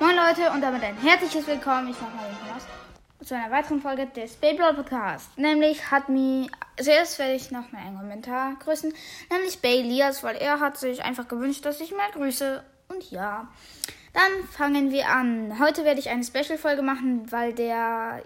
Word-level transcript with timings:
Moin 0.00 0.16
Leute 0.16 0.50
und 0.50 0.62
damit 0.62 0.82
ein 0.82 0.96
herzliches 0.96 1.46
Willkommen. 1.46 1.90
Ich 1.90 2.00
mache 2.00 2.16
mal 2.16 2.26
den 2.26 2.38
Thomas 2.38 2.64
zu 3.22 3.34
einer 3.34 3.50
weiteren 3.50 3.82
Folge 3.82 4.06
des 4.06 4.32
Beyblade 4.36 4.74
Podcast. 4.74 5.36
Nämlich 5.36 5.90
hat 5.90 6.08
mir, 6.08 6.46
zuerst 6.82 7.18
werde 7.18 7.34
ich 7.34 7.50
noch 7.50 7.70
mal 7.70 7.82
einen 7.82 7.98
Kommentar 7.98 8.56
grüßen, 8.64 8.94
nämlich 9.30 9.60
Baylias, 9.60 10.22
weil 10.22 10.36
er 10.36 10.58
hat 10.58 10.78
sich 10.78 11.04
einfach 11.04 11.28
gewünscht, 11.28 11.66
dass 11.66 11.82
ich 11.82 11.94
mal 11.94 12.10
grüße. 12.12 12.64
Und 12.88 13.10
ja, 13.10 13.48
dann 14.14 14.48
fangen 14.50 14.90
wir 14.90 15.06
an. 15.06 15.58
Heute 15.60 15.84
werde 15.84 16.00
ich 16.00 16.08
eine 16.08 16.24
Special-Folge 16.24 16.80
machen, 16.80 17.30
weil 17.30 17.52
der 17.52 18.22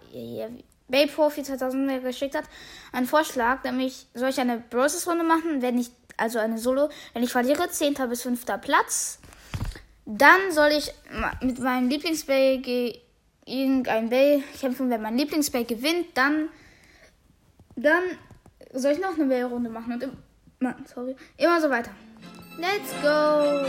Bay 0.87 1.09
Profi 1.09 1.43
2000 1.43 1.87
mir 1.87 1.99
geschickt 1.99 2.37
hat, 2.37 2.45
einen 2.93 3.07
Vorschlag, 3.07 3.65
nämlich 3.65 4.07
soll 4.15 4.29
ich 4.29 4.39
eine 4.39 4.59
Broses-Runde 4.59 5.25
machen, 5.25 5.61
wenn 5.61 5.77
ich, 5.77 5.91
also 6.19 6.39
eine 6.39 6.59
Solo, 6.59 6.89
wenn 7.15 7.25
ich 7.25 7.33
verliere, 7.33 7.69
10. 7.69 7.95
bis 8.09 8.23
5. 8.23 8.45
Platz. 8.61 9.19
Dann 10.07 10.53
soll 10.53 10.73
ich 10.73 10.93
mit 11.41 11.59
meinem 11.61 11.89
Lieblingsbay 11.89 12.59
gegen 12.59 13.89
ein 13.89 14.11
Bay 14.11 14.43
kämpfen. 14.61 14.91
Wenn 14.91 15.01
mein 15.03 15.17
Lieblingsbay 15.17 15.65
gewinnt, 15.65 16.09
dann, 16.15 16.49
dann 17.77 18.03
soll 18.73 18.93
ich 18.93 19.01
noch 19.01 19.15
eine 19.15 19.25
Bay-Runde 19.25 19.71
machen 19.71 19.95
und 19.95 20.09
immer, 20.61 20.77
sorry, 20.85 21.17
immer 21.39 21.61
so 21.61 21.71
weiter. 21.71 21.91
Let's 22.59 22.93
go! 23.03 23.67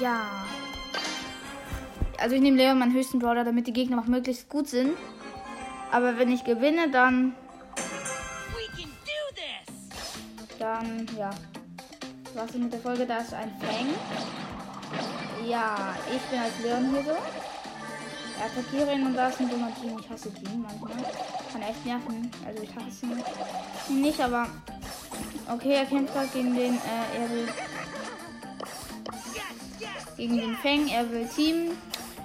Ja. 0.00 0.46
Also 2.18 2.36
ich 2.36 2.40
nehme 2.40 2.56
Leon 2.56 2.78
meinen 2.78 2.94
höchsten 2.94 3.18
Brawler, 3.18 3.44
damit 3.44 3.66
die 3.66 3.72
Gegner 3.72 4.00
auch 4.00 4.06
möglichst 4.06 4.48
gut 4.48 4.68
sind. 4.68 4.92
Aber 5.90 6.18
wenn 6.18 6.30
ich 6.30 6.44
gewinne, 6.44 6.90
dann. 6.90 7.34
Dann, 10.58 11.06
ja. 11.18 11.30
Was 12.34 12.50
ist 12.50 12.58
mit 12.58 12.72
der 12.72 12.80
Folge? 12.80 13.04
Da 13.04 13.18
ist 13.18 13.34
ein 13.34 13.50
Fang. 13.60 14.45
Ja, 15.48 15.94
ich 16.12 16.22
bin 16.22 16.40
als 16.40 16.58
Leon 16.62 16.90
hier 16.90 17.04
so. 17.04 17.16
Attackiere 18.42 18.94
ihn 18.94 19.06
und 19.06 19.14
da 19.14 19.28
ist 19.28 19.40
ein 19.40 19.48
dummer 19.48 19.72
Team. 19.80 19.96
Ich 19.98 20.10
hasse 20.10 20.32
Team 20.34 20.62
manchmal. 20.62 21.04
Kann 21.52 21.62
echt 21.62 21.86
nerven. 21.86 22.30
Also 22.44 22.62
ich 22.62 22.70
hasse 22.74 23.06
ihn 23.90 24.02
nicht, 24.02 24.20
aber. 24.20 24.46
Okay, 25.48 25.74
er 25.74 25.86
kämpft 25.86 26.12
gerade 26.12 26.28
gegen 26.28 26.54
den. 26.54 26.74
Äh, 26.74 27.20
er 27.20 27.30
will. 27.30 27.48
Gegen 30.16 30.36
den 30.36 30.56
Fang. 30.56 30.88
Er 30.88 31.10
will 31.10 31.28
Team. 31.28 31.76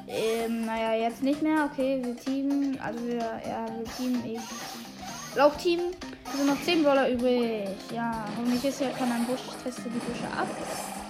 Ähm, 0.07 0.65
naja, 0.65 0.93
jetzt 0.93 1.21
nicht 1.21 1.41
mehr. 1.41 1.69
Okay, 1.71 2.01
wir 2.03 2.17
teamen. 2.17 2.79
Also 2.83 3.05
wir, 3.05 3.17
ja, 3.17 3.65
wir 3.67 3.85
teamen. 3.97 4.25
Ich. 4.25 5.35
Laufteam. 5.35 5.79
Es 6.25 6.37
sind 6.37 6.47
noch 6.47 6.61
10 6.63 6.83
Brawler 6.83 7.09
übrig. 7.09 7.69
Ja, 7.93 8.25
hoffentlich 8.35 8.65
ist 8.65 8.81
ja 8.81 8.89
kann 8.89 9.11
ein 9.11 9.25
Busch. 9.25 9.41
Ich 9.47 9.63
teste 9.63 9.83
die 9.83 9.99
Busche 9.99 10.27
ab. 10.35 10.47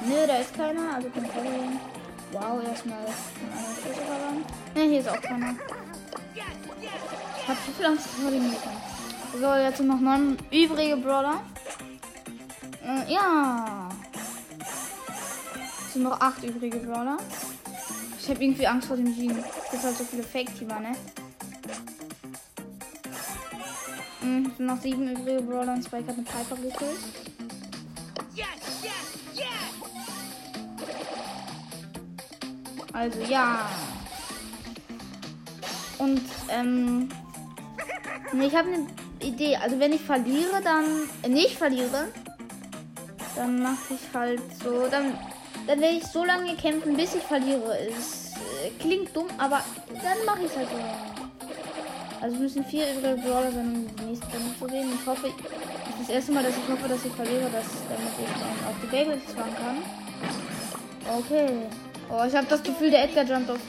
Ne, 0.06 0.28
da 0.28 0.38
ist 0.38 0.54
keiner. 0.54 0.96
Also 0.96 1.10
kein 1.10 1.24
Problem. 1.24 1.80
Wow, 2.32 2.64
erstmal. 2.64 3.06
Ne, 4.74 4.84
hier 4.84 5.00
ist 5.00 5.10
auch 5.10 5.22
keiner. 5.22 5.54
Ich 6.34 7.48
hab 7.48 7.66
zu 7.66 7.72
viel 7.72 7.86
Angst 7.86 8.08
vor 8.08 8.32
den 8.32 8.44
Mietern. 8.44 8.78
So, 9.40 9.54
jetzt 9.56 9.78
sind 9.78 9.88
noch 9.88 10.00
neun 10.00 10.38
übrige 10.50 10.96
Brawler. 10.98 11.42
Äh, 12.84 13.14
ja. 13.14 13.90
Es 15.88 15.94
sind 15.94 16.04
noch 16.04 16.22
acht 16.22 16.44
übrige 16.44 16.78
Brawler. 16.78 17.18
Ich 18.18 18.30
habe 18.30 18.44
irgendwie 18.44 18.68
Angst 18.68 18.88
vor 18.88 18.96
dem 18.96 19.14
Jean. 19.14 19.38
Es 19.38 19.72
gibt 19.72 19.84
halt 19.84 19.98
so 19.98 20.04
viele 20.06 20.24
Fake-Teamer, 20.24 20.80
ne? 20.80 20.96
Hm, 24.22 24.46
es 24.46 24.58
sind 24.58 24.66
noch 24.68 24.80
sieben 24.82 25.12
übrige 25.12 25.42
Brawler 25.42 25.74
und 25.74 25.84
Spike 25.84 26.08
hat 26.08 26.16
eine 26.16 26.24
Piper 26.24 26.56
gekillt. 26.56 27.31
Also 33.02 33.20
ja. 33.22 33.68
Und 35.98 36.22
ähm, 36.50 37.10
ich 38.32 38.56
habe 38.56 38.68
eine 38.68 38.88
Idee. 39.20 39.56
Also 39.56 39.80
wenn 39.80 39.94
ich 39.94 40.02
verliere, 40.02 40.62
dann 40.64 40.86
äh, 41.24 41.30
nicht 41.30 41.58
verliere, 41.58 42.10
dann 43.36 43.64
mache 43.64 43.96
ich 43.96 44.16
halt 44.16 44.42
so. 44.64 44.86
Dann, 44.92 45.18
dann 45.66 45.82
werde 45.82 45.96
ich 45.96 46.06
so 46.06 46.24
lange 46.24 46.56
kämpfen, 46.58 46.96
bis 46.96 47.16
ich 47.16 47.24
verliere. 47.24 47.76
Es 47.90 48.34
äh, 48.34 48.70
klingt 48.80 49.16
dumm, 49.16 49.28
aber 49.40 49.64
dann 49.88 50.24
mache 50.28 50.46
ich 50.46 50.52
es 50.52 50.58
halt 50.58 50.70
so. 50.70 52.22
Also 52.22 52.36
es 52.36 52.42
müssen 52.42 52.66
vier 52.66 52.84
übrige 52.94 53.20
Brawler 53.20 53.52
sein, 53.52 53.66
um 53.66 53.96
die 53.96 54.04
nächste 54.04 54.28
Runde 54.28 54.60
zu 54.60 54.68
gehen. 54.68 54.90
Ich 54.94 55.08
hoffe, 55.08 55.28
das 55.28 55.94
ist 55.94 56.02
das 56.02 56.10
erste 56.10 56.32
Mal, 56.34 56.44
dass 56.44 56.54
ich 56.56 56.70
hoffe, 56.72 56.88
dass 56.88 57.04
ich 57.04 57.14
verliere, 57.14 57.50
dass, 57.50 57.66
damit 57.90 58.14
ich 58.20 58.32
dann 58.40 58.70
auf 58.70 58.76
die 58.80 58.88
Beyblades 58.88 59.34
fahren 59.34 59.56
kann. 59.56 59.78
Okay. 61.18 61.68
Oh, 62.12 62.26
ich 62.28 62.36
habe 62.36 62.48
das 62.48 62.62
Gefühl, 62.62 62.92
der 62.92 63.06
Edgar 63.06 63.24
jumpt 63.24 63.50
auf, 63.50 63.60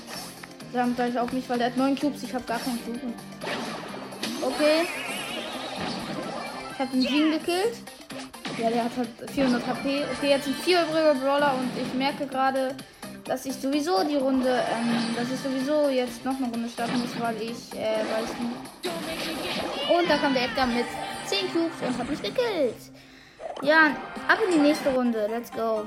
jumpt 0.74 0.96
gleich 0.96 1.16
auf 1.16 1.32
mich, 1.32 1.48
weil 1.48 1.58
der 1.58 1.68
hat 1.68 1.76
neun 1.76 1.96
Cubes. 1.96 2.24
Ich 2.24 2.34
habe 2.34 2.44
gar 2.44 2.58
keinen 2.58 2.84
Cube. 2.84 3.12
Okay. 4.42 4.88
Ich 6.72 6.78
habe 6.80 6.90
den 6.92 7.06
Jean 7.06 7.30
gekillt. 7.30 7.76
Ja, 8.58 8.68
der 8.68 8.84
hat 8.84 8.90
halt 8.96 9.30
400 9.30 9.64
HP. 9.64 10.02
Okay, 10.16 10.30
jetzt 10.30 10.44
sind 10.44 10.56
vier 10.56 10.82
übrige 10.82 11.14
Brawler 11.20 11.54
und 11.54 11.70
ich 11.80 11.94
merke 11.94 12.26
gerade, 12.26 12.74
dass 13.24 13.46
ich 13.46 13.54
sowieso 13.54 14.02
die 14.02 14.16
Runde, 14.16 14.48
ähm, 14.48 15.14
dass 15.16 15.30
ich 15.30 15.38
sowieso 15.38 15.88
jetzt 15.88 16.24
noch 16.24 16.36
eine 16.36 16.48
Runde 16.48 16.68
starten 16.68 16.98
muss, 16.98 17.10
weil 17.20 17.36
ich, 17.36 17.72
äh, 17.78 18.00
weiß 18.00 18.28
nicht. 18.40 19.96
Und 19.96 20.10
da 20.10 20.16
kam 20.16 20.34
der 20.34 20.46
Edgar 20.46 20.66
mit 20.66 20.86
10 21.26 21.52
Cubes 21.52 21.80
und 21.80 21.96
hat 21.96 22.10
mich 22.10 22.20
gekillt. 22.20 22.74
Ja, 23.62 23.86
ab 24.26 24.38
in 24.46 24.54
die 24.54 24.58
nächste 24.58 24.92
Runde. 24.92 25.28
Let's 25.30 25.52
go. 25.52 25.86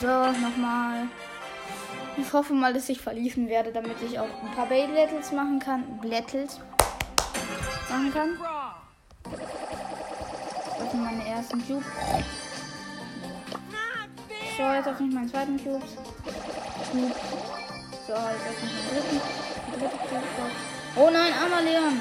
So, 0.00 0.06
nochmal. 0.06 1.08
Ich 2.16 2.32
hoffe 2.32 2.52
mal, 2.52 2.72
dass 2.72 2.88
ich 2.88 3.00
verliefen 3.00 3.48
werde, 3.48 3.72
damit 3.72 3.96
ich 4.02 4.18
auch 4.18 4.28
ein 4.42 4.54
paar 4.54 4.66
Battles 4.66 5.32
machen 5.32 5.58
kann. 5.58 5.84
Battles 6.02 6.60
machen 7.88 8.12
kann. 8.12 8.38
Das 10.78 10.90
sind 10.90 11.02
meine 11.02 11.26
ersten 11.26 11.66
Cubes. 11.66 11.84
So, 14.56 14.62
jetzt 14.62 14.88
auf 14.88 15.00
mich 15.00 15.14
meinen 15.14 15.30
zweiten 15.30 15.56
Cube. 15.56 15.82
So, 16.92 18.12
jetzt 18.12 18.46
auf 18.48 18.62
mich 18.62 18.72
meinen 18.72 18.88
dritten. 18.90 19.20
Oh 20.96 21.08
nein, 21.10 21.32
armer 21.32 21.62
Leon. 21.62 22.00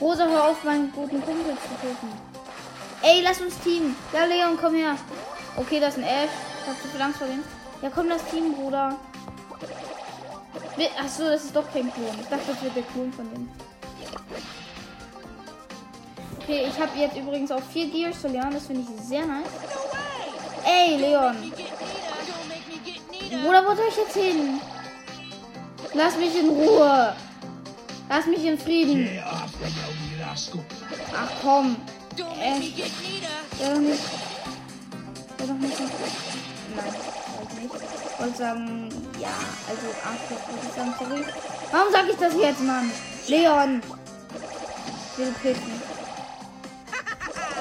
Rosa, 0.00 0.26
hör 0.26 0.44
auf, 0.48 0.64
meinen 0.64 0.90
guten 0.92 1.22
Kumpel 1.22 1.54
zu 1.54 1.68
töten. 1.80 2.08
Ey, 3.02 3.20
lass 3.22 3.40
uns 3.40 3.58
Team. 3.60 3.94
Ja, 4.12 4.24
Leon, 4.24 4.56
komm 4.58 4.74
her. 4.74 4.96
Okay, 5.56 5.78
das 5.78 5.96
ist 5.96 6.02
ein 6.02 6.08
Ash. 6.08 6.30
Ich 6.62 6.68
hab 6.68 6.80
zu 6.80 6.88
viel 6.88 7.02
Angst 7.02 7.18
vor 7.18 7.28
dem. 7.28 7.44
Ja, 7.82 7.90
komm, 7.94 8.08
das 8.08 8.24
Team, 8.30 8.54
Bruder. 8.54 8.96
Achso, 10.98 11.24
das 11.24 11.44
ist 11.44 11.56
doch 11.56 11.70
kein 11.72 11.92
Klon. 11.92 12.16
Ich 12.20 12.28
dachte, 12.28 12.52
das 12.52 12.62
wird 12.62 12.76
der 12.76 12.82
Klon 12.82 13.12
von 13.12 13.30
dem. 13.30 13.48
Okay, 16.40 16.66
ich 16.68 16.78
habe 16.78 16.98
jetzt 16.98 17.16
übrigens 17.16 17.50
auch 17.50 17.62
vier 17.72 17.88
Gears 17.90 18.20
zu 18.20 18.28
lernen. 18.28 18.54
Das 18.54 18.66
finde 18.66 18.82
ich 18.82 19.04
sehr 19.04 19.24
nice. 19.24 19.46
Ey, 20.64 20.96
Leon. 20.96 21.52
Bruder, 23.42 23.64
wo 23.66 23.74
soll 23.74 23.86
ich 23.88 23.96
jetzt 23.96 24.14
hin? 24.14 24.60
Lass 25.94 26.16
mich 26.16 26.38
in 26.38 26.48
Ruhe. 26.48 27.14
Lass 28.08 28.26
mich 28.26 28.44
in 28.44 28.58
Frieden. 28.58 29.08
Ach 31.14 31.30
komm. 31.42 31.76
Äh, 32.16 32.60
der 33.58 33.74
doch 33.74 33.80
nicht. 33.80 34.02
Der 35.38 35.46
doch 35.46 35.54
nicht. 35.54 35.80
Nein 36.76 37.23
sagen, 38.36 38.88
ja, 39.20 39.34
also 39.68 39.86
Arschloch 40.04 40.48
würde 40.48 40.66
ich 40.68 40.74
sagen, 40.74 40.94
sorry. 40.98 41.24
Warum 41.70 41.92
sage 41.92 42.10
ich 42.10 42.16
das 42.16 42.34
jetzt, 42.34 42.60
Mann? 42.60 42.90
Leon! 43.28 43.82
Ich 45.12 45.18
will 45.18 45.34
pissen. 45.42 45.82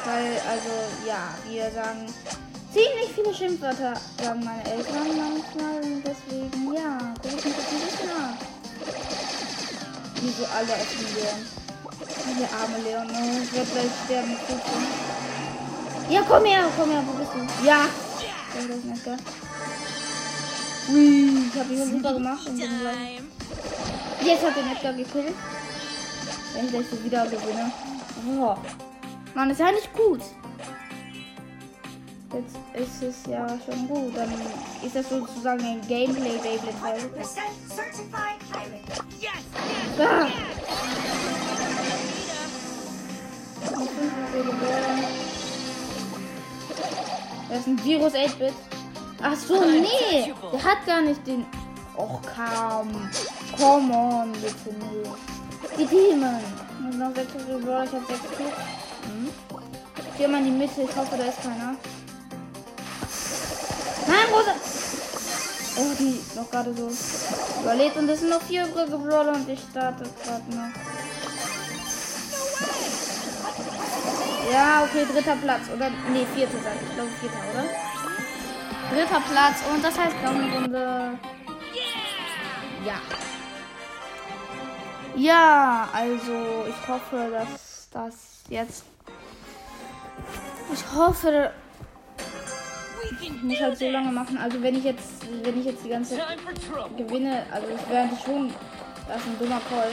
Weil, 0.06 0.42
also, 0.50 0.70
ja, 1.08 1.34
wir 1.48 1.72
sagen 1.72 2.06
ziemlich 2.74 3.14
viele 3.16 3.34
Schimpfwörter, 3.34 3.94
sagen 4.22 4.44
meine 4.44 4.64
Eltern 4.66 5.08
manchmal. 5.08 5.82
Und 5.84 6.04
deswegen, 6.04 6.74
ja, 6.74 6.98
guck 7.22 7.32
ich 7.32 7.46
mich 7.46 7.56
das 7.56 7.68
ein 7.72 7.80
bisschen 7.80 8.10
ab. 8.10 8.38
Wie 10.16 10.30
so 10.30 10.46
alle 10.46 10.74
auf 10.74 10.96
Leon. 11.16 11.64
Der 12.40 12.50
arme 12.60 12.78
Leon, 12.84 13.08
ne? 13.08 13.44
Ich 13.44 13.54
werde 13.54 13.72
gleich 13.72 13.92
sterben. 14.06 14.38
Ja, 16.10 16.22
komm 16.28 16.46
her, 16.46 16.66
komm 16.78 16.92
her, 16.92 17.04
wo 17.06 17.14
bist 17.14 17.32
du? 17.34 17.66
Ja! 17.66 17.86
Das 18.54 18.66
ist 18.66 18.86
nicht 18.86 19.06
geil. 19.06 19.18
Ui, 20.90 21.48
ich 21.48 21.60
habe 21.60 21.74
ihn 21.74 21.92
super 21.92 22.14
gemacht 22.14 22.48
und. 22.48 22.60
Jetzt 22.60 24.46
hat 24.46 24.56
den 24.56 24.72
Edgar 24.72 24.94
gekillt. 24.94 25.34
Wenn 26.54 26.66
ich 26.66 26.72
gleich 26.72 26.86
so 26.90 27.04
wieder 27.04 27.26
gewinne. 27.26 27.72
Oh. 28.40 28.56
Mann, 29.34 29.50
ist 29.50 29.60
ja 29.60 29.72
nicht 29.72 29.94
gut. 29.94 30.22
Jetzt 32.34 32.58
ist 32.74 33.04
es 33.04 33.26
ja 33.30 33.48
schon 33.66 33.88
gut. 33.88 34.16
Dann 34.16 34.32
ist 34.86 34.96
das 34.96 35.10
sozusagen 35.10 35.64
ein 35.64 35.82
Gameplay 35.88 36.38
Beyblade. 36.38 37.10
Ah. 40.00 40.28
Das 47.50 47.60
ist 47.60 47.68
ein 47.68 47.84
Virus 47.84 48.14
8-Bit. 48.14 48.54
Ach 49.26 49.36
so, 49.36 49.64
nee. 49.64 50.34
Der 50.52 50.64
hat 50.64 50.86
gar 50.86 51.02
nicht 51.02 51.26
den. 51.26 51.46
Och, 51.96 52.20
komm. 52.36 53.10
Come 53.58 53.94
on, 53.94 54.32
bitte 54.34 54.76
nur. 54.78 55.18
Die 55.78 55.86
Demon. 55.86 56.40
Ich 56.40 56.86
muss 56.86 56.96
noch 56.96 57.16
sechs 57.16 57.32
Brawler, 57.32 57.84
ich 57.86 57.92
hab 57.94 58.08
sechs 58.08 58.22
Cubes. 58.36 58.54
Hm. 59.04 59.30
Ich 59.96 60.18
geh 60.18 60.28
mal 60.28 60.40
in 60.40 60.46
die 60.46 60.52
Mitte, 60.52 60.82
ich 60.82 60.96
hoffe, 60.96 61.16
da 61.18 61.24
ist 61.24 61.42
keiner. 61.42 61.76
Nein, 64.08 64.28
Rosa! 64.32 64.56
Oh, 65.78 65.94
die 65.98 66.20
noch 66.36 66.52
gerade 66.52 66.74
so 66.74 66.92
überlebt. 67.62 67.96
Und 67.96 68.10
es 68.10 68.20
sind 68.20 68.30
noch 68.30 68.42
vier 68.42 68.66
übrige 68.66 68.98
Brawler 68.98 69.34
und 69.34 69.48
ich 69.48 69.62
starte 69.72 70.04
gerade 70.24 70.50
noch. 70.50 70.72
Ja, 74.52 74.84
okay, 74.84 75.06
dritter 75.12 75.38
Platz. 75.38 75.62
Oder, 75.74 75.90
nee, 76.12 76.26
vierter 76.36 76.58
sag 76.64 76.76
ich. 76.76 76.90
Ich 76.90 76.96
glaube, 76.96 77.10
vierter, 77.22 77.38
oder? 77.54 77.93
Dritter 78.94 79.22
Platz. 79.22 79.64
Und 79.74 79.84
das 79.84 79.98
heißt, 79.98 80.16
noch 80.24 80.36
eine 80.36 80.54
Runde. 80.54 81.20
Ja. 82.86 83.02
Ja, 85.16 85.90
also, 85.94 86.66
ich 86.68 86.88
hoffe, 86.88 87.30
dass 87.32 87.90
das 87.92 88.16
jetzt. 88.50 88.86
Ich 90.72 90.96
hoffe, 90.96 91.52
ich 93.22 93.44
muss 93.44 93.60
halt 93.60 93.78
so 93.78 93.90
lange 93.90 94.12
machen. 94.12 94.38
Also 94.38 94.62
wenn 94.62 94.76
ich 94.76 94.84
jetzt, 94.84 95.26
wenn 95.44 95.60
ich 95.60 95.66
jetzt 95.66 95.84
die 95.84 95.90
ganze 95.90 96.18
Zeit 96.18 96.40
gewinne, 96.98 97.46
also 97.52 97.68
ich 97.68 97.90
wäre 97.90 98.04
eigentlich 98.04 98.24
schon, 98.24 98.54
das 99.08 99.18
ist 99.18 99.28
ein 99.28 99.40
dummer 99.40 99.62
Call. 99.70 99.92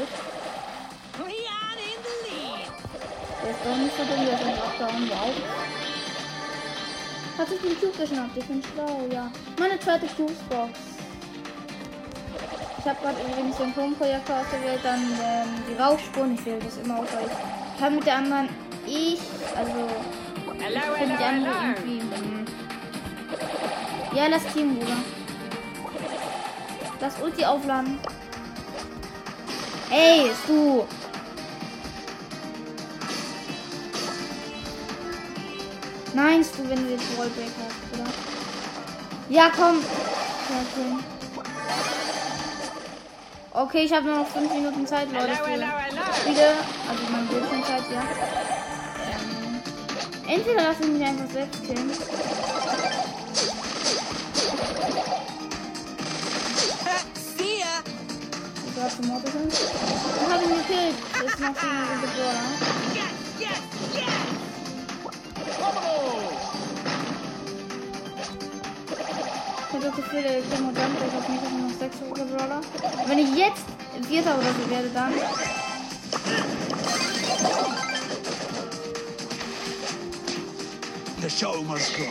Der 3.43 3.51
ist 3.51 3.61
doch 3.65 3.77
nicht 3.77 3.97
so 3.97 4.05
dumm, 4.05 4.27
der 4.27 4.35
ist 4.35 4.45
einfach 4.45 4.79
down, 4.79 5.09
wow. 5.09 5.35
Hat 7.41 7.49
sich 7.49 7.61
den 7.63 7.81
Cube 7.81 7.97
geschnappt, 7.99 8.37
ich 8.37 8.45
bin 8.45 8.63
schlau, 8.63 9.01
ja. 9.11 9.33
Meine 9.59 9.81
zweite 9.81 10.07
Cubesbox. 10.09 10.79
Ich 12.79 12.85
habe 12.85 12.99
gerade 13.01 13.17
übrigens 13.27 13.57
den 13.57 13.75
Turmprojektor 13.75 14.37
ausgewählt, 14.41 14.81
dann 14.83 15.01
ähm, 15.01 15.49
die 15.67 15.81
Rauchspuren, 15.81 16.35
ich 16.35 16.45
wähle 16.45 16.59
das 16.59 16.77
immer 16.77 16.99
aus, 16.99 17.09
weil 17.15 17.25
ich 17.25 17.81
kann 17.81 17.95
mit 17.95 18.05
der 18.05 18.17
anderen, 18.17 18.49
ich, 18.87 19.21
also, 19.57 19.89
ich 20.53 20.75
kann 20.75 21.09
mit 21.09 21.19
der 21.19 21.29
anderen 21.29 21.75
irgendwie, 21.77 22.01
hm. 22.01 22.47
ja, 24.15 24.27
lass 24.29 24.45
Team, 24.53 24.77
Bruder. 24.77 24.99
Lass 27.01 27.23
Ulti 27.23 27.43
aufladen. 27.47 27.99
Ey, 29.91 30.31
du. 30.47 30.87
Nein, 36.13 36.45
du, 36.57 36.69
wenn 36.69 36.85
du 36.85 36.91
jetzt 36.93 37.19
Wallbreak 37.19 37.53
hast, 37.59 38.01
oder? 38.01 38.11
Ja, 39.29 39.51
komm. 39.57 39.79
Okay. 43.53 43.85
Ich 43.85 43.93
habe 43.93 44.07
nur 44.07 44.17
noch 44.19 44.27
5 44.29 44.53
Minuten 44.53 44.87
Zeit, 44.87 45.13
Leute. 45.13 45.29
Für 45.29 45.37
Spiele. 45.37 45.67
Also 46.89 47.03
meine 47.13 47.27
Bildschirmzeit, 47.27 47.85
ja. 47.93 48.03
Ähm, 49.13 49.61
entweder 50.27 50.63
lasse 50.65 50.83
ich 50.83 50.89
mich 50.89 51.05
einfach 51.05 51.31
selbst 51.33 51.63
killen. 51.65 51.93
Die 57.39 58.75
gerade 58.75 58.97
zum 58.97 59.07
Mord. 59.07 59.23
Dann 59.25 60.33
habe 60.33 60.43
ich 60.43 60.51
ihn 60.51 60.57
gekillt. 60.57 60.97
Jetzt 61.23 61.41
noch 61.41 61.55
7 61.55 61.69
Minuten 61.71 62.11
Brawler. 62.17 63.70
Ich 69.69 69.77
habe 69.77 69.85
das 69.85 69.97
Gefühl, 69.97 70.23
der 70.23 70.39
und 70.39 70.77
Jump 70.77 70.97
ist 71.07 71.15
auf 71.17 71.29
mich 71.29 71.41
noch 71.41 71.79
6 71.79 71.97
Brawler. 72.09 72.61
Wenn 73.07 73.19
ich 73.19 73.37
jetzt 73.37 73.65
Vierter 74.09 74.35
oder 74.37 74.53
so 74.53 74.71
werde, 74.71 74.89
dann. 74.93 75.13
The 81.21 81.29
show 81.31 81.63
must 81.63 81.97
go 81.97 82.05
on. 82.05 82.11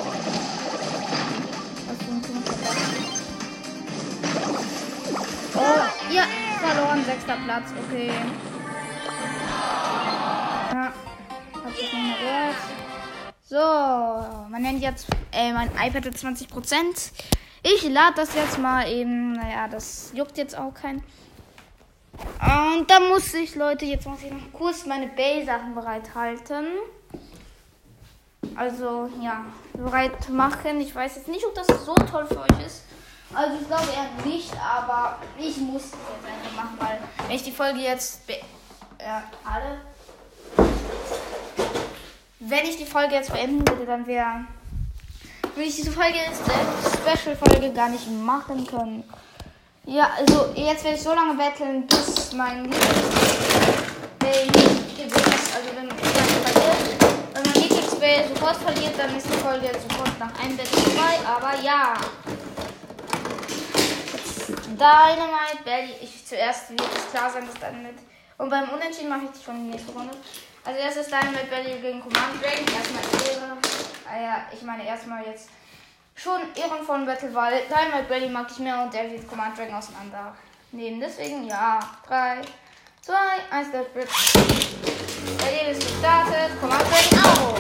Oh, 5.55 6.13
ja, 6.13 6.23
verloren, 6.61 7.03
sechster 7.05 7.37
Platz, 7.43 7.65
okay. 7.85 8.11
So, 13.49 13.55
mein 13.55 14.63
Handy 14.63 14.85
hat, 14.85 15.03
äh, 15.31 15.51
mein 15.51 15.69
iPad 15.69 16.05
hat 16.05 16.13
20%. 16.13 17.11
Ich 17.63 17.81
lade 17.89 18.13
das 18.17 18.35
jetzt 18.35 18.59
mal 18.59 18.87
eben, 18.87 19.33
naja, 19.33 19.67
das 19.67 20.11
juckt 20.13 20.37
jetzt 20.37 20.55
auch 20.55 20.71
keinen. 20.71 21.01
Und 22.13 22.91
da 22.91 22.99
muss 22.99 23.33
ich, 23.33 23.55
Leute, 23.55 23.85
jetzt 23.85 24.05
muss 24.05 24.21
ich 24.21 24.31
noch 24.31 24.53
kurz 24.53 24.85
meine 24.85 25.07
Bay-Sachen 25.07 25.73
bereithalten. 25.73 26.67
Also, 28.55 29.09
ja, 29.19 29.45
bereit 29.73 30.29
machen. 30.29 30.79
Ich 30.79 30.93
weiß 30.93 31.15
jetzt 31.15 31.27
nicht, 31.27 31.43
ob 31.43 31.55
das 31.55 31.65
so 31.83 31.95
toll 31.95 32.27
für 32.27 32.41
euch 32.41 32.65
ist. 32.67 32.83
Also, 33.33 33.57
ich 33.59 33.65
glaube 33.65 33.87
eher 33.91 34.31
nicht, 34.31 34.53
aber 34.61 35.17
ich 35.39 35.57
muss 35.57 35.85
es 35.85 35.91
jetzt 35.93 36.27
einfach 36.27 36.55
machen, 36.55 36.77
weil 36.77 36.99
wenn 37.25 37.35
ich 37.35 37.41
die 37.41 37.51
Folge 37.51 37.79
jetzt 37.79 38.27
be 38.27 38.33
äh, 38.99 39.21
alle. 39.43 39.81
Wenn 42.49 42.65
ich 42.65 42.77
die 42.77 42.85
Folge 42.85 43.13
jetzt 43.13 43.31
beenden 43.31 43.67
würde, 43.67 43.85
dann 43.85 44.07
wäre. 44.07 44.45
Würde 45.53 45.69
ich 45.69 45.75
diese 45.75 45.91
Folge 45.91 46.17
äh, 46.17 47.15
Special-Folge 47.15 47.71
gar 47.73 47.89
nicht 47.89 48.09
machen 48.09 48.65
können. 48.65 49.03
Ja, 49.85 50.09
also 50.17 50.47
jetzt 50.55 50.83
werde 50.83 50.97
ich 50.97 51.03
so 51.03 51.13
lange 51.13 51.35
betteln, 51.35 51.85
bis 51.85 52.33
mein 52.33 52.69
gewinnt. 55.09 55.41
Also 55.55 55.69
wenn 55.75 55.87
mein 55.87 55.97
verliert, 55.97 57.03
wenn 57.33 57.43
mein 57.43 57.53
Lieblingsbay 57.53 58.27
sofort 58.33 58.57
verliert, 58.57 58.93
dann 58.97 59.15
ist 59.15 59.27
die 59.27 59.37
Folge 59.37 59.65
jetzt 59.67 59.89
sofort 59.89 60.19
nach 60.19 60.39
einem 60.39 60.57
Battle 60.57 60.79
vorbei. 60.81 61.19
Aber 61.25 61.61
ja. 61.61 61.93
Dynamite, 64.67 65.63
Belly. 65.63 65.93
Ich 66.01 66.25
zuerst 66.25 66.69
wird 66.71 66.81
es 66.81 67.11
klar 67.11 67.29
sein, 67.29 67.45
dass 67.45 67.55
Dynamite. 67.55 68.01
Und 68.37 68.49
beim 68.49 68.69
Unentschieden 68.69 69.09
mache 69.09 69.21
ich 69.33 69.43
schon 69.43 69.55
die 69.65 69.71
nächste 69.71 69.91
Runde. 69.91 70.15
Also 70.69 70.83
das 70.83 70.97
ist 70.97 71.09
Dynamite 71.09 71.47
Belly 71.47 71.79
gegen 71.81 71.99
Command 71.99 72.39
Dragon. 72.39 72.63
Erstmal 72.75 73.01
Ehre. 73.25 73.57
Ah 74.07 74.21
ja, 74.21 74.43
ich 74.53 74.61
meine 74.61 74.85
erstmal 74.85 75.25
jetzt 75.25 75.49
schon 76.15 76.41
ehrenvollen 76.53 77.07
Battle, 77.07 77.33
weil 77.33 77.63
Dynamite 77.63 78.07
Belly 78.07 78.29
mag 78.29 78.45
ich 78.51 78.59
mehr 78.59 78.83
und 78.83 78.93
der 78.93 79.09
wird 79.09 79.27
Command 79.27 79.57
Dragon 79.57 79.73
auseinander 79.73 80.35
nehmen. 80.71 80.99
Deswegen 80.99 81.47
ja. 81.47 81.79
3, 82.07 82.41
2, 83.01 83.13
1, 83.49 83.71
der 83.71 83.79
Bridge. 83.79 84.11
Belly 85.39 85.71
ist 85.71 85.81
gestartet. 85.81 86.51
Command 86.61 86.83
Dragon 86.83 87.19
auch. 87.25 87.59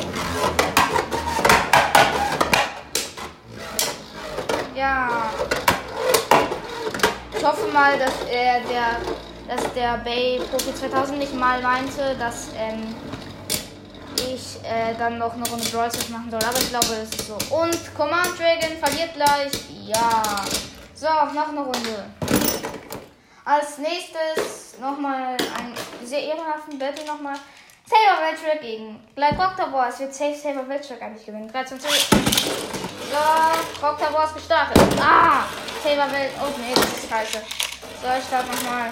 Ja. 4.75 5.31
Ich 7.35 7.43
hoffe 7.43 7.67
mal, 7.73 7.97
dass 7.97 8.13
er 8.29 8.59
der, 8.59 8.97
dass 9.49 9.73
der 9.73 9.97
Bay 9.97 10.39
Profi 10.51 10.73
2000 10.73 11.17
nicht 11.17 11.33
mal 11.33 11.59
meinte, 11.61 12.15
dass 12.19 12.49
ähm, 12.55 12.95
ich 14.15 14.59
äh, 14.63 14.93
dann 14.97 15.17
noch 15.17 15.33
eine 15.33 15.49
Runde 15.49 15.67
Brawl 15.69 15.89
machen 16.09 16.29
soll. 16.29 16.39
Aber 16.39 16.57
ich 16.59 16.69
glaube, 16.69 16.85
es 17.01 17.09
ist 17.09 17.27
so. 17.27 17.33
Und 17.55 17.95
Command 17.95 18.37
Dragon 18.37 18.77
verliert 18.77 19.15
gleich. 19.15 19.51
Ja. 19.87 20.23
So, 20.93 21.07
noch 21.07 21.49
eine 21.49 21.61
Runde. 21.61 22.05
Als 23.43 23.79
nächstes 23.79 24.77
nochmal 24.79 25.35
einen 25.57 25.73
sehr 26.05 26.21
ehrenhaften 26.21 26.77
Battle 26.77 27.05
nochmal. 27.05 27.35
Saber 27.85 28.21
Weltrack 28.21 28.61
gegen 28.61 28.99
gleich 29.15 29.35
Proctor 29.35 29.73
Wars. 29.73 29.99
Wird 29.99 30.13
Safe 30.13 30.35
Saber 30.35 30.69
Weltrack 30.69 31.01
eigentlich 31.01 31.25
gewinnen. 31.25 31.51
13 31.51 31.79
zu. 31.79 31.87
So, 31.87 33.79
Proctor 33.79 34.13
Wars 34.13 34.31
gestartet. 34.35 34.77
Ah! 35.01 35.45
Saber 35.83 36.11
Welt. 36.11 36.33
Oh 36.39 36.53
nee, 36.59 36.75
das 36.75 36.85
ist 36.85 37.09
scheiße. 37.09 37.41
So, 38.01 38.07
ich 38.15 38.25
starte 38.25 38.49
nochmal. 38.51 38.91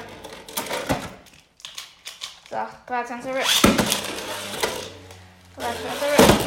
So, 2.49 2.55
13 2.87 3.21
zu. 3.21 3.27
13 3.27 3.43
zu. 3.43 3.57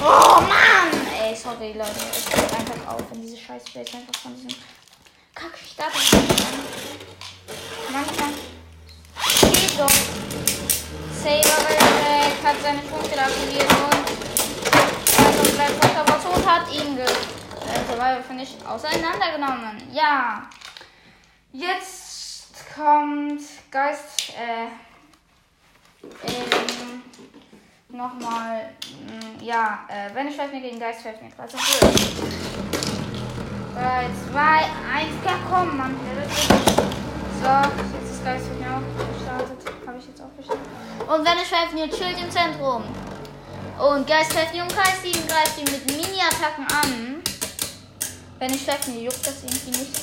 Oh 0.03 0.41
Mann! 0.41 0.89
Ey, 1.23 1.37
sorry 1.37 1.73
Leute. 1.75 1.91
Es 2.11 2.25
geht 2.25 2.39
einfach 2.39 2.95
auf, 2.95 3.03
wenn 3.11 3.21
diese 3.21 3.37
scheiß 3.37 3.65
Base 3.75 3.99
einfach 3.99 4.19
von 4.23 4.35
diesem 4.35 4.49
Kack 5.35 5.59
Start 5.59 5.93
Manchmal 7.93 8.31
geht 9.53 9.79
doch. 9.79 9.93
Saber 11.23 11.59
Weltrack 11.69 12.45
hat 12.45 12.57
seine 12.63 12.81
Punkte 12.81 13.19
aktiviert 13.21 13.71
und 13.71 14.11
also 15.19 15.59
Wars 15.59 16.25
und 16.25 16.47
hat 16.47 16.73
ihn 16.73 16.97
ge 16.97 17.05
äh, 17.05 17.85
Survival 17.87 18.23
finde 18.23 18.45
ich 18.45 18.57
auseinandergenommen. 18.67 19.83
Ja. 19.93 20.49
Jetzt 21.53 22.55
kommt 22.75 23.43
Geist, 23.71 24.31
äh, 24.31 24.69
ähm, 26.03 27.03
nochmal, 27.89 28.71
mm, 28.83 29.43
ja, 29.43 29.81
äh, 29.89 30.15
wenn 30.15 30.29
ich 30.29 30.35
vielleicht 30.35 30.53
mir 30.53 30.61
gegen 30.61 30.79
Geist, 30.79 31.01
vielleicht 31.03 31.23
mir 31.23 31.31
Was 31.37 31.55
ist 31.55 31.83
3, 33.75 34.07
2, 34.31 34.41
1, 34.41 34.69
ja 35.25 35.39
komm, 35.51 35.77
Mann. 35.77 35.97
So, 37.41 37.47
jetzt 37.47 38.13
ist 38.13 38.25
Geist 38.25 38.45
mir 38.59 38.67
auch 38.67 38.83
gestartet. 39.15 39.73
Habe 39.87 39.99
ich 39.99 40.07
jetzt 40.07 40.21
auch 40.21 40.37
gestartet. 40.37 40.67
Und 41.09 41.25
wenn 41.25 41.39
ich 41.39 41.49
vielleicht 41.49 41.75
nicht 41.75 41.97
chillt 41.97 42.23
im 42.23 42.31
Zentrum. 42.31 42.85
Und 43.79 44.07
Geist 44.07 44.33
fällt 44.35 44.53
und 44.61 44.69
Kreis 44.69 45.01
7 45.03 45.27
greift 45.27 45.59
ihn 45.59 45.65
mit 45.65 45.87
Mini-Attacken 45.87 46.67
an. 46.67 47.23
Wenn 48.39 48.53
ich 48.53 48.67
treffe, 48.67 48.91
juckt 48.91 49.27
das 49.27 49.43
irgendwie 49.43 49.79
nicht. 49.79 50.01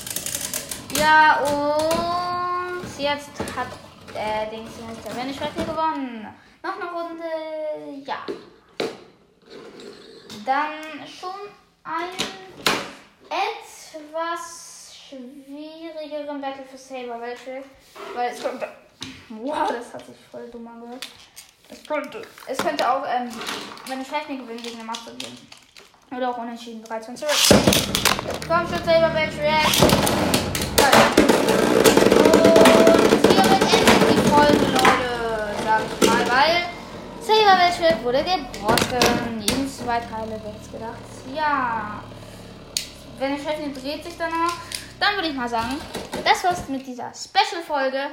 Ja, 0.98 1.42
und 1.42 3.00
jetzt 3.00 3.30
hat 3.56 3.68
äh, 4.18 4.50
Dings? 4.50 4.72
Wenn 5.16 5.30
ich 5.30 5.40
helfen 5.40 5.66
gewonnen. 5.66 6.28
Noch 6.64 6.76
eine 6.76 6.92
Runde. 6.92 8.04
Ja. 8.04 8.26
Dann 10.46 11.08
schon 11.08 11.30
ein 11.84 12.10
etwas 13.30 14.96
schwierigeren 15.10 16.42
Battle 16.42 16.64
für 16.64 16.78
Saber, 16.78 17.22
welche, 17.22 17.64
weil 18.14 18.32
es 18.32 18.42
könnte, 18.42 18.68
wow, 19.30 19.70
das 19.70 19.94
hat 19.94 20.06
sich 20.06 20.16
voll 20.32 20.50
dumm 20.50 20.68
angehört. 20.68 21.08
Es 21.70 21.84
könnte, 21.86 22.22
es 22.48 22.58
könnte 22.58 22.90
auch, 22.90 23.04
ähm, 23.08 23.30
wenn 23.88 24.02
ich 24.02 24.08
vielleicht 24.08 24.30
nicht 24.30 24.42
gewinne, 24.42 24.62
gegen 24.62 24.80
eine 24.80 24.86
Masse 24.86 25.14
gehen. 25.16 25.38
Oder 26.16 26.30
auch 26.30 26.38
unentschieden, 26.38 26.84
13 26.84 27.18
zurück. 27.18 27.32
Komm 28.48 28.68
schon, 28.68 28.84
Saber 28.86 29.10
Battle 29.10 30.37
Saber 37.78 37.90
Battle 37.90 38.04
wurde 38.04 38.24
gebrochen. 38.24 39.46
In 39.56 39.70
zwei 39.70 40.00
Teile 40.00 40.32
wird 40.32 40.62
es 40.62 40.72
gedacht. 40.72 40.98
Ja 41.36 42.04
wenn 43.20 43.36
ich 43.36 43.42
Chefin 43.42 43.74
dreht 43.74 44.04
sich 44.04 44.16
danach, 44.18 44.54
dann 45.00 45.16
würde 45.16 45.30
ich 45.30 45.34
mal 45.34 45.50
sagen, 45.50 45.80
das 46.24 46.44
war's 46.44 46.68
mit 46.70 46.86
dieser 46.86 47.12
Special-Folge 47.14 48.08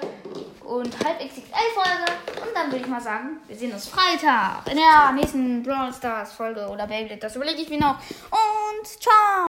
und 0.65 1.05
halb 1.05 1.19
XXL-Folge. 1.19 2.13
Und 2.43 2.55
dann 2.55 2.71
würde 2.71 2.85
ich 2.85 2.87
mal 2.87 3.01
sagen, 3.01 3.39
wir 3.47 3.57
sehen 3.57 3.73
uns 3.73 3.89
Freitag 3.89 4.71
in 4.71 4.77
der 4.77 5.13
nächsten 5.13 5.63
Brawl 5.63 5.93
Stars-Folge 5.93 6.69
oder 6.69 6.87
Beyblade. 6.87 7.19
Das 7.19 7.37
überlege 7.37 7.63
ich 7.63 7.69
mir 7.69 7.81
noch. 7.81 7.97
Und 8.31 8.87
ciao! 8.87 9.35